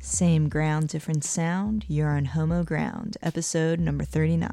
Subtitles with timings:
[0.00, 1.84] Same ground, different sound.
[1.88, 4.50] You're on Homo Ground, episode number 39.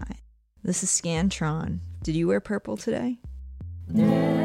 [0.62, 1.80] This is Scantron.
[2.02, 3.20] Did you wear purple today?
[3.88, 4.43] It's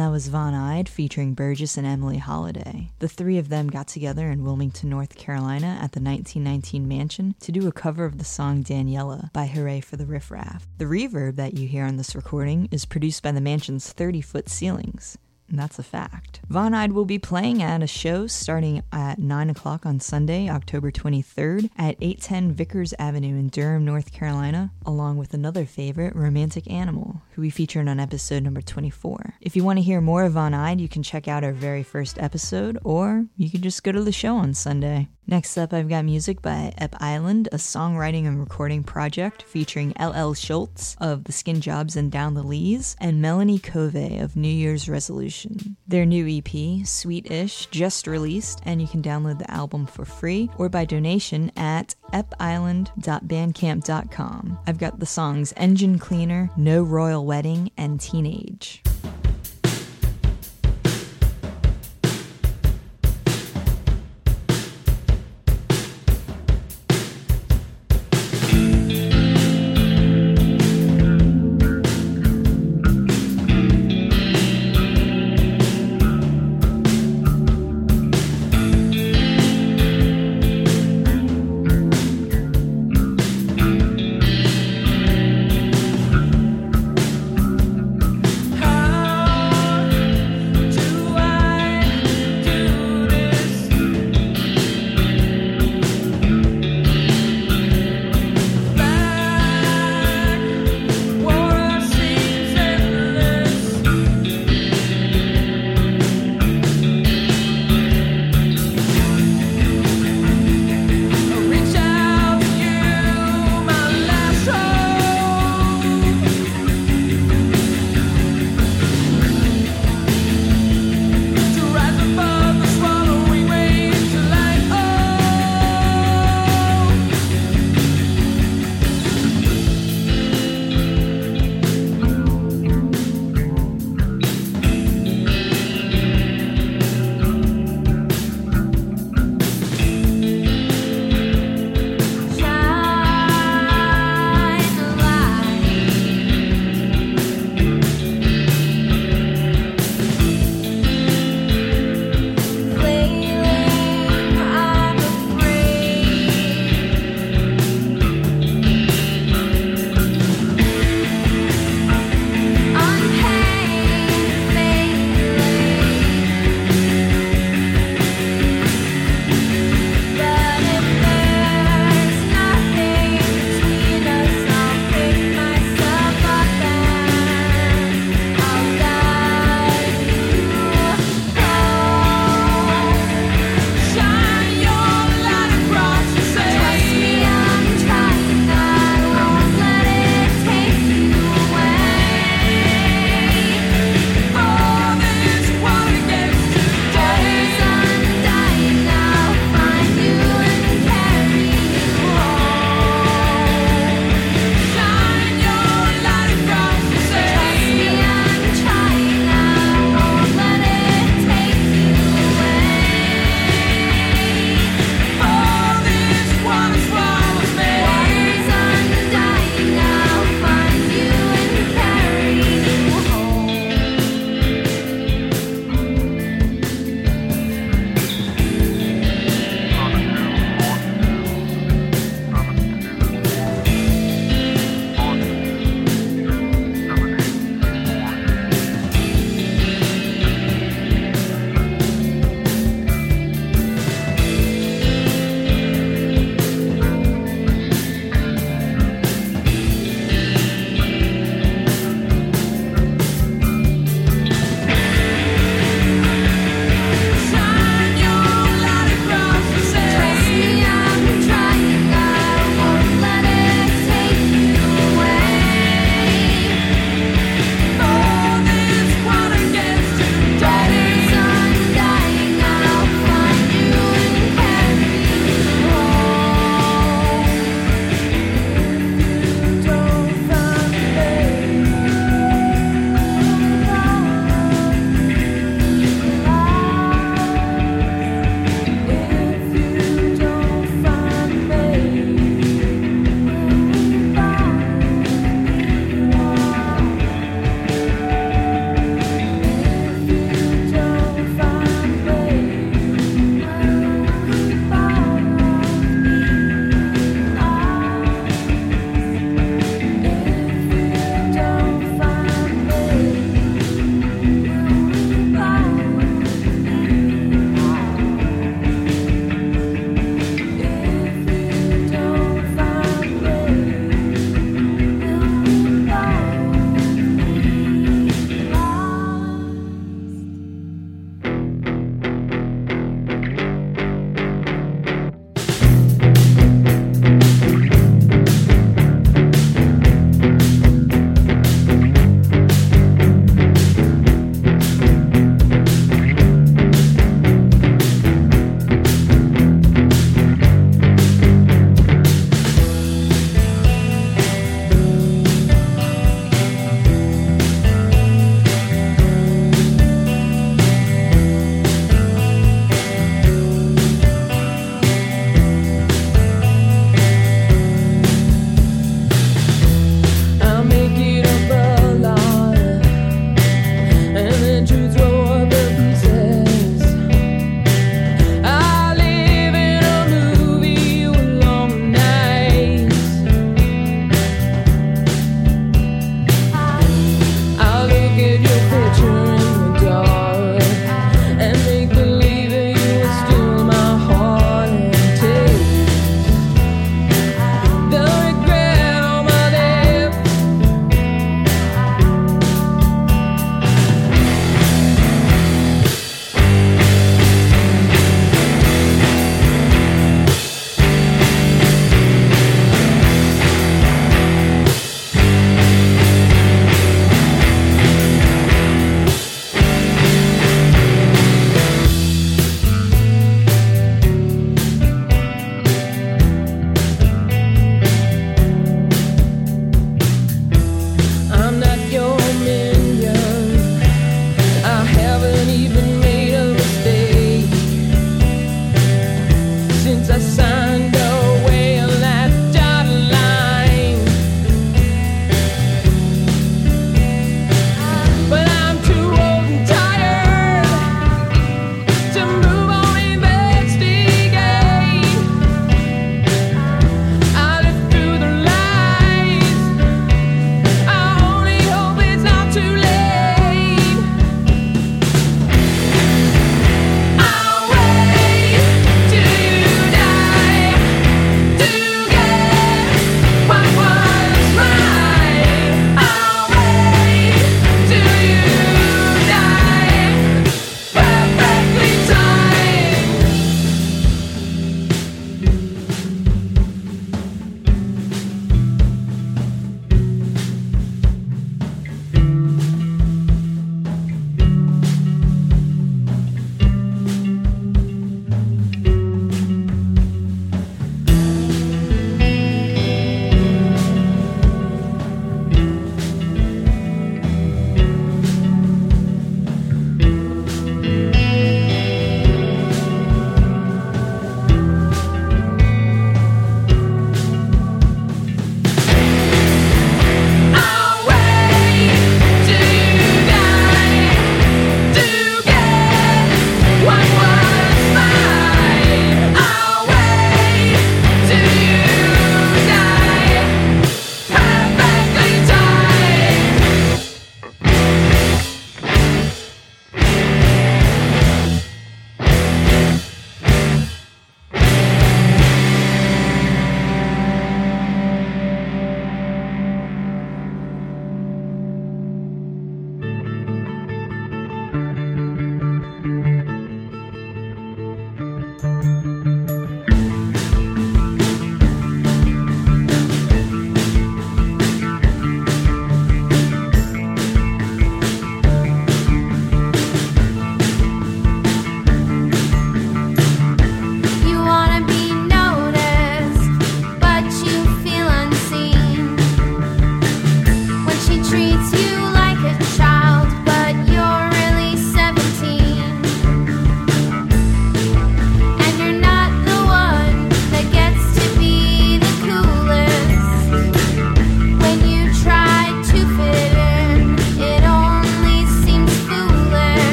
[0.00, 2.90] that was Von Eyed featuring Burgess and Emily Holiday.
[3.00, 7.52] The three of them got together in Wilmington, North Carolina at the 1919 mansion to
[7.52, 10.66] do a cover of the song Daniela by Hurray for the Riff Raff.
[10.78, 14.48] The reverb that you hear on this recording is produced by the mansion's 30 foot
[14.48, 15.18] ceilings.
[15.52, 16.40] That's a fact.
[16.48, 20.90] Von Eyed will be playing at a show starting at 9 o'clock on Sunday, October
[20.90, 27.22] 23rd at 810 Vickers Avenue in Durham, North Carolina, along with another favorite, Romantic Animal,
[27.32, 29.34] who we featured on episode number 24.
[29.40, 31.82] If you want to hear more of Von Eyed, you can check out our very
[31.82, 35.08] first episode, or you can just go to the show on Sunday.
[35.26, 40.32] Next up, I've got music by Ep Island, a songwriting and recording project featuring LL
[40.32, 44.88] Schultz of The Skin Jobs and Down the Lees, and Melanie Covey of New Year's
[44.88, 45.76] Resolution.
[45.86, 50.50] Their new EP, Sweet Ish, just released, and you can download the album for free
[50.58, 54.58] or by donation at episland.bandcamp.com.
[54.66, 58.82] I've got the songs Engine Cleaner, No Royal Wedding, and Teenage.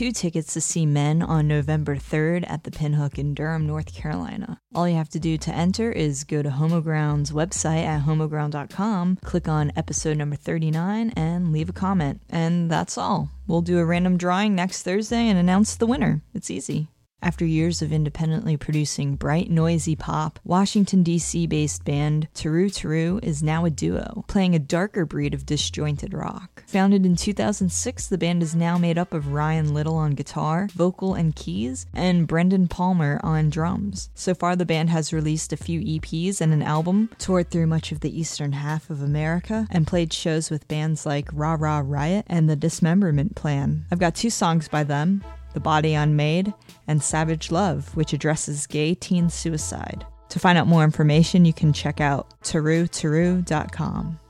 [0.00, 4.58] Two tickets to see Men on November 3rd at the Pinhook in Durham, North Carolina.
[4.74, 9.46] All you have to do to enter is go to Homoground's website at homoground.com, click
[9.46, 12.22] on episode number 39, and leave a comment.
[12.30, 13.28] And that's all.
[13.46, 16.22] We'll do a random drawing next Thursday and announce the winner.
[16.32, 16.88] It's easy.
[17.22, 21.46] After years of independently producing bright, noisy pop, Washington, D.C.
[21.46, 26.64] based band Taru Taru is now a duo, playing a darker breed of disjointed rock.
[26.68, 31.14] Founded in 2006, the band is now made up of Ryan Little on guitar, vocal,
[31.14, 34.08] and keys, and Brendan Palmer on drums.
[34.14, 37.92] So far, the band has released a few EPs and an album, toured through much
[37.92, 42.24] of the eastern half of America, and played shows with bands like Ra Ra Riot
[42.28, 43.84] and The Dismemberment Plan.
[43.92, 45.22] I've got two songs by them.
[45.52, 46.52] The Body Unmade,
[46.86, 50.04] and Savage Love, which addresses gay teen suicide.
[50.30, 54.20] To find out more information, you can check out tarutaru.com.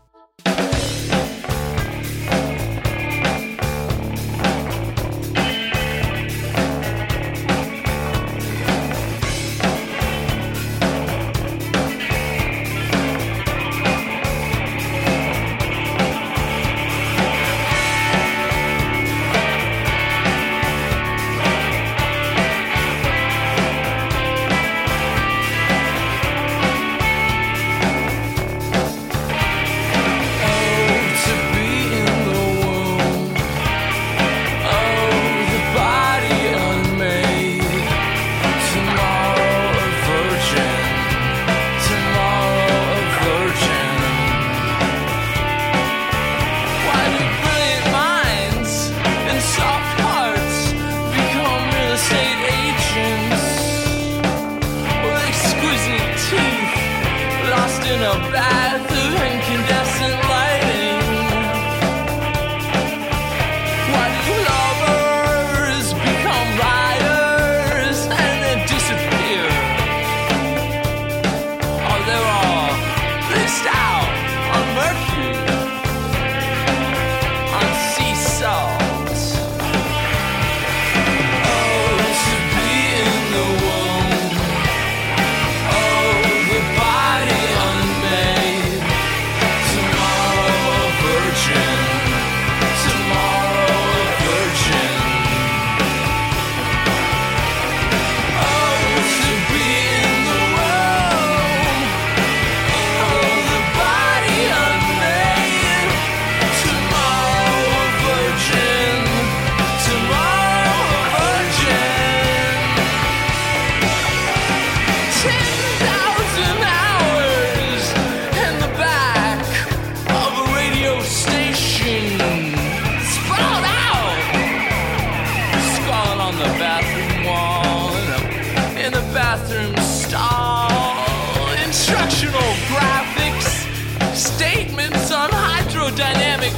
[132.20, 136.52] functional graphics, statements on hydrodynamic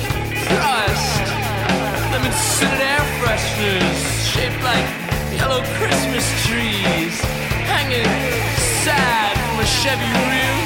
[0.48, 1.22] thrust,
[2.10, 4.84] lemon-scented air fresheners shaped like
[5.38, 7.20] yellow Christmas trees,
[7.70, 8.10] hanging
[8.82, 10.61] sad from a Chevy rear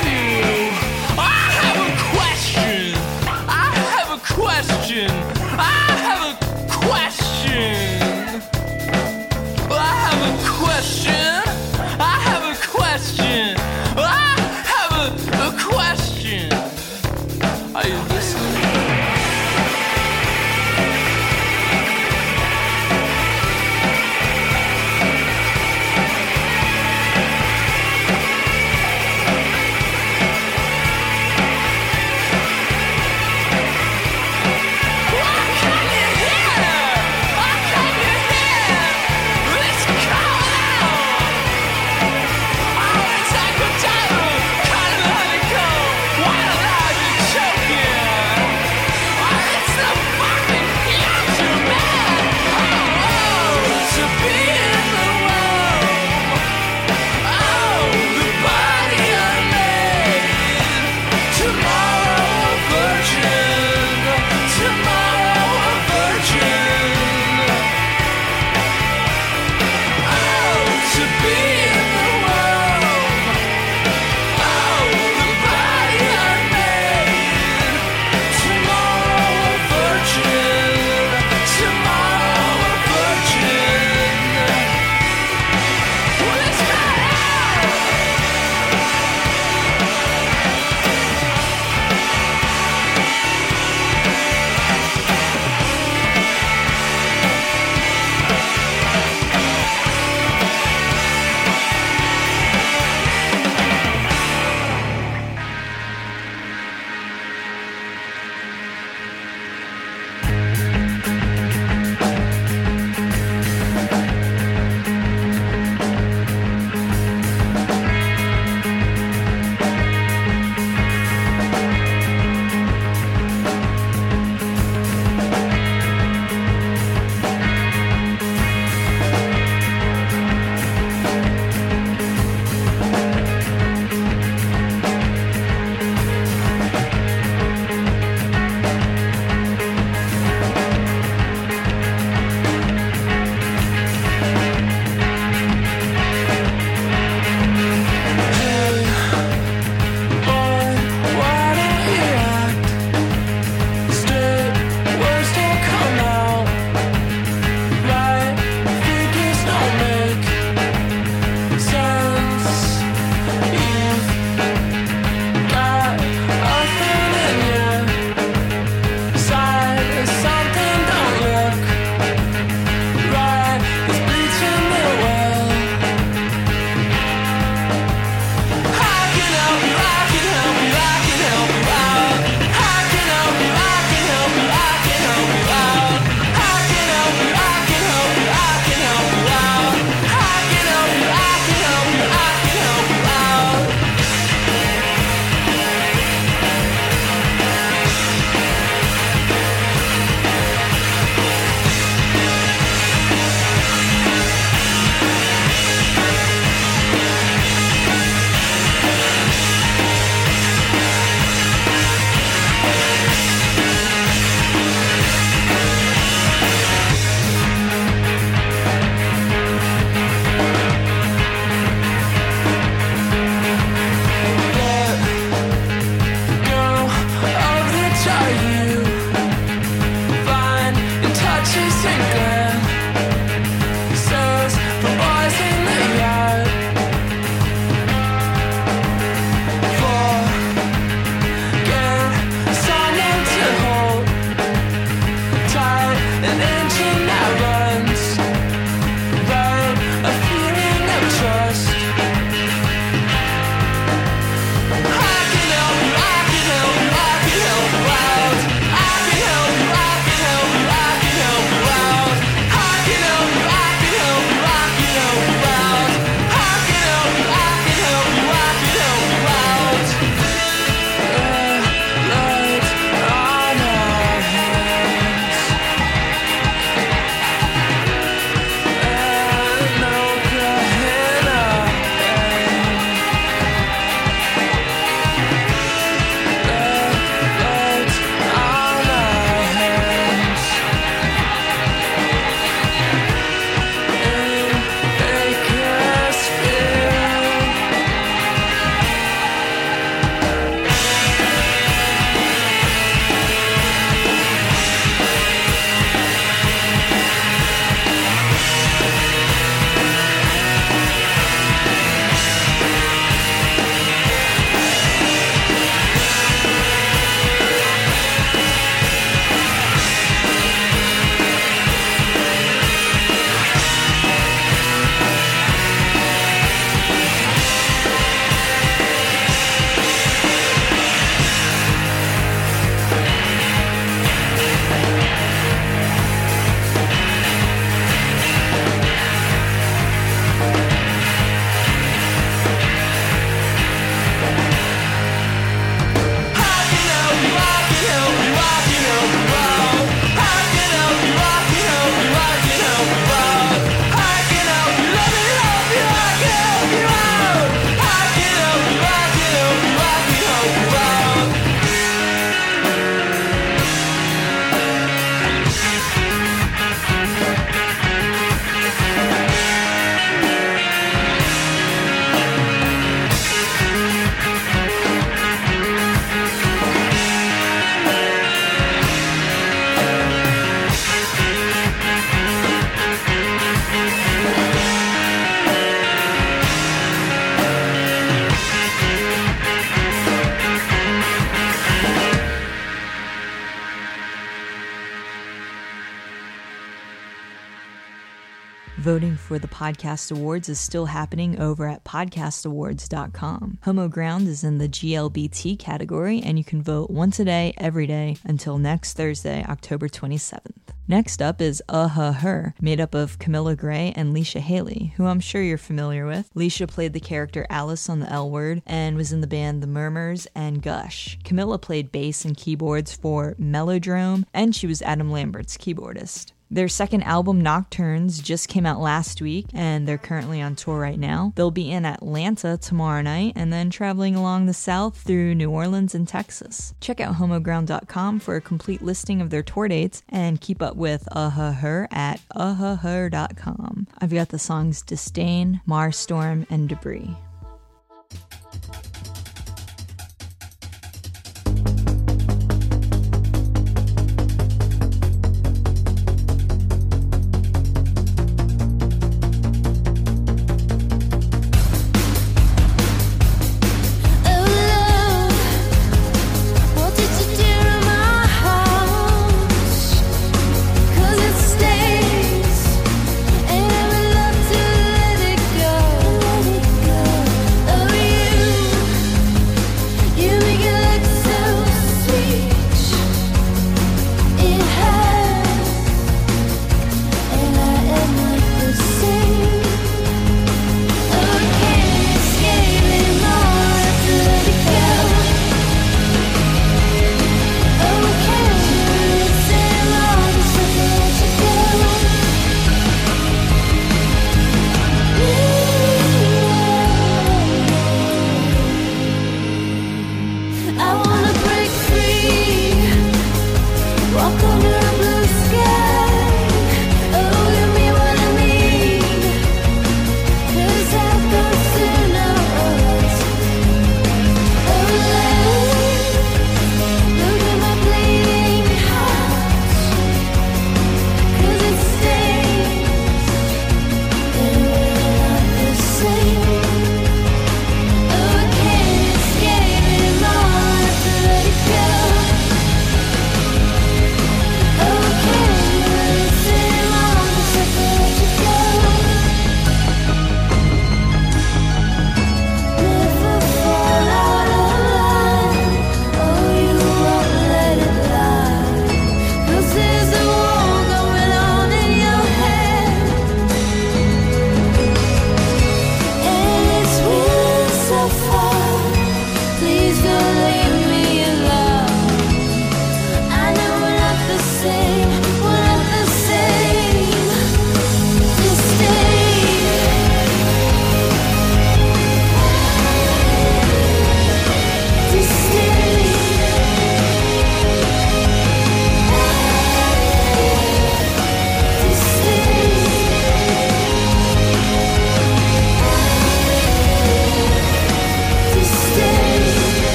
[399.57, 403.59] Podcast Awards is still happening over at podcastawards.com.
[403.62, 407.87] Homo Ground is in the GLBT category, and you can vote once a day, every
[407.87, 410.75] day, until next Thursday, October 27th.
[410.87, 415.07] Next up is Uh Huh Her, made up of Camila Grey and Leisha Haley, who
[415.07, 416.29] I'm sure you're familiar with.
[416.35, 419.66] Leisha played the character Alice on the L Word and was in the band The
[419.66, 421.19] Murmurs and Gush.
[421.25, 426.33] Camilla played bass and keyboards for Mellowdrone, and she was Adam Lambert's keyboardist.
[426.51, 430.99] Their second album, Nocturnes, just came out last week, and they're currently on tour right
[430.99, 431.33] now.
[431.35, 435.95] They'll be in Atlanta tomorrow night and then traveling along the south through New Orleans
[435.95, 436.75] and Texas.
[436.81, 441.09] Check out homoground.com for a complete listing of their tour dates and keep up with
[441.11, 443.89] Uh Her at uhher.com.
[443.99, 447.17] I've got the songs Disdain, Marstorm, and Debris.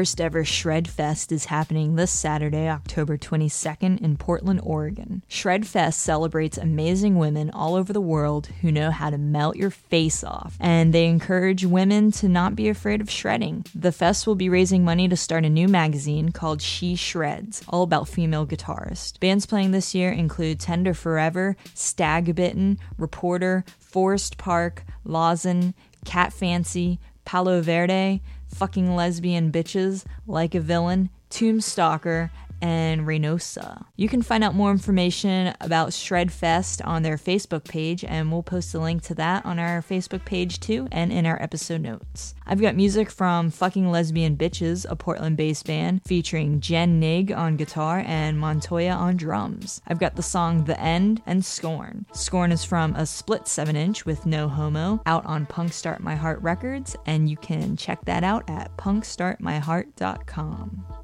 [0.00, 5.22] First ever Shred Fest is happening this Saturday, October 22nd in Portland, Oregon.
[5.28, 9.68] Shred Fest celebrates amazing women all over the world who know how to melt your
[9.68, 13.66] face off, and they encourage women to not be afraid of shredding.
[13.74, 17.82] The fest will be raising money to start a new magazine called She Shreds, all
[17.82, 19.20] about female guitarists.
[19.20, 25.74] Bands playing this year include Tender Forever, Stagbitten, Reporter, Forest Park, Lawson,
[26.06, 28.22] Cat Fancy, Palo Verde,
[28.54, 32.30] Fucking Lesbian Bitches, Like a Villain, Tombstalker,
[32.62, 33.84] and Reynosa.
[33.96, 38.42] You can find out more information about Shred Fest on their Facebook page, and we'll
[38.42, 42.34] post a link to that on our Facebook page too and in our episode notes.
[42.46, 47.56] I've got music from Fucking Lesbian Bitches, a Portland based band featuring Jen Nig on
[47.56, 49.80] guitar and Montoya on drums.
[49.86, 52.06] I've got the song The End and Scorn.
[52.12, 56.16] Scorn is from a split 7 inch with No Homo out on Punk Start My
[56.16, 60.99] Heart Records, and you can check that out at punkstartmyheart.com.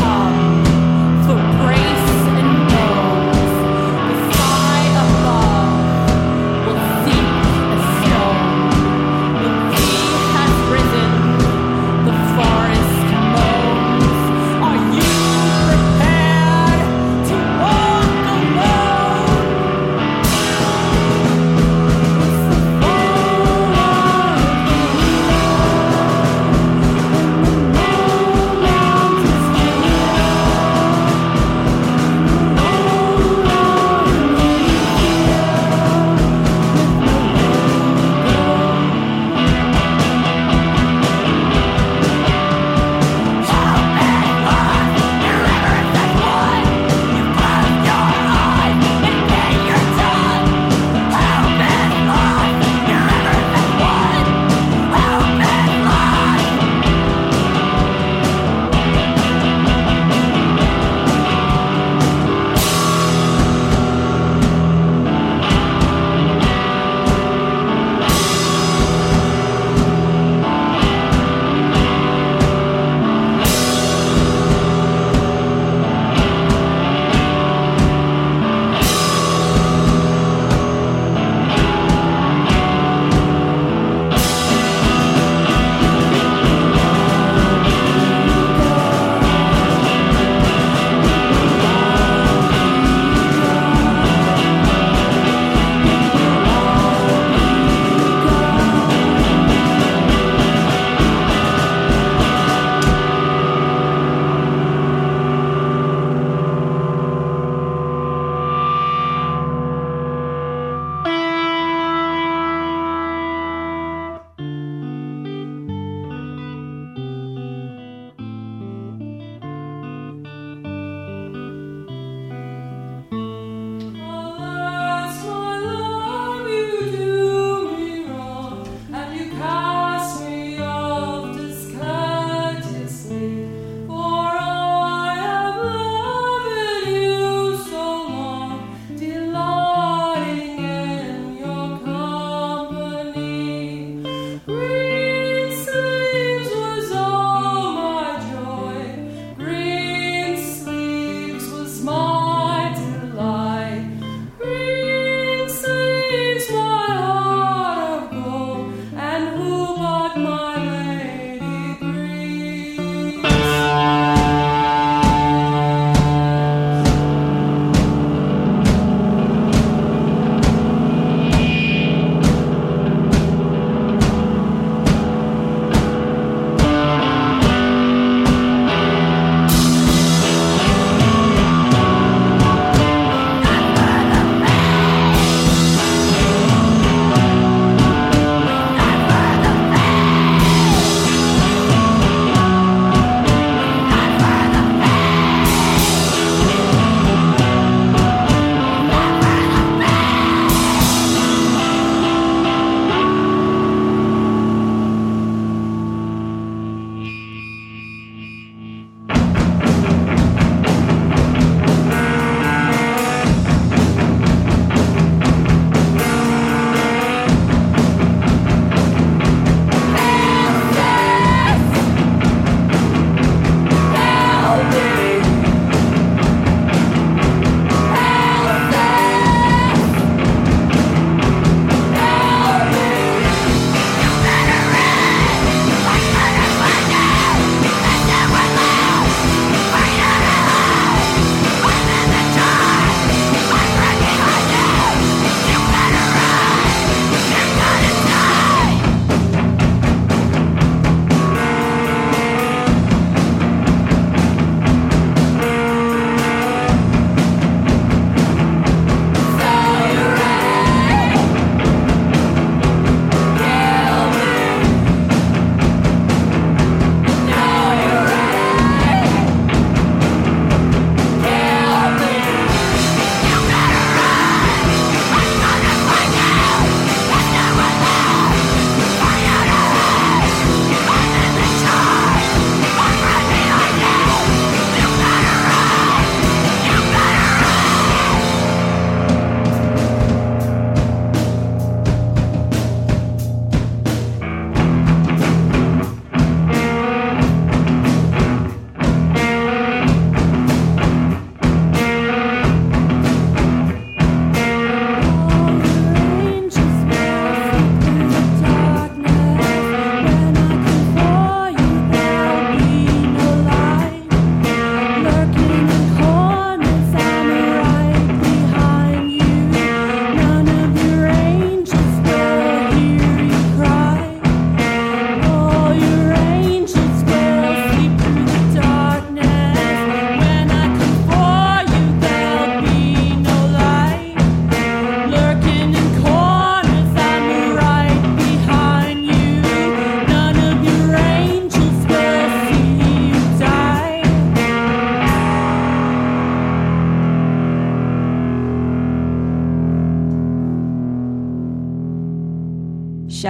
[0.00, 3.09] Come for grace and rose.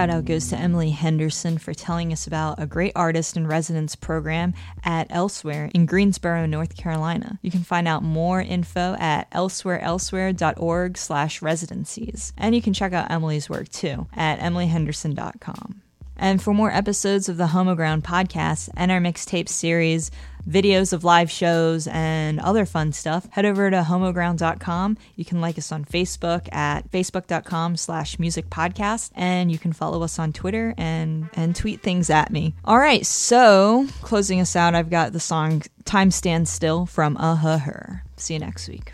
[0.00, 3.94] Shout out goes to Emily Henderson for telling us about a great artist in residence
[3.96, 7.38] program at Elsewhere in Greensboro, North Carolina.
[7.42, 12.32] You can find out more info at elsewhereelsewhere.org slash residencies.
[12.38, 15.82] And you can check out Emily's work too at emilyhenderson.com.
[16.16, 20.10] And for more episodes of the Homoground podcast and our mixtape series,
[20.48, 24.96] videos of live shows, and other fun stuff, head over to homoground.com.
[25.16, 30.02] You can like us on Facebook at facebook.com slash music podcast, and you can follow
[30.02, 32.54] us on Twitter and, and tweet things at me.
[32.64, 37.36] All right, so closing us out, I've got the song Time Stands Still from Uh
[37.36, 38.04] Huh Her.
[38.16, 38.92] See you next week.